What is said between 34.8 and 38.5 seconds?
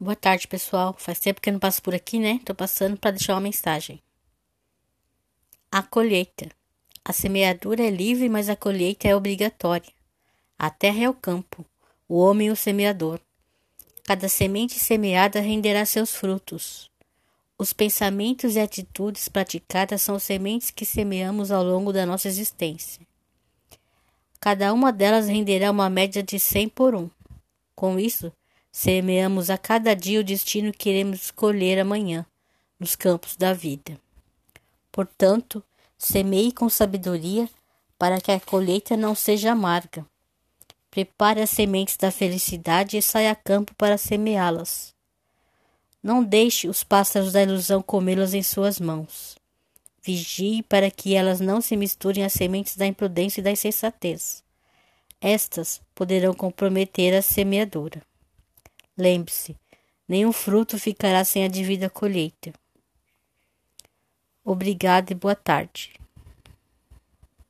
Portanto, semeie com sabedoria para que a